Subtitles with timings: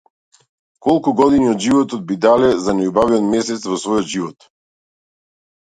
[0.85, 4.51] Колку години од животот би дале за најубавиот месец во својот живот?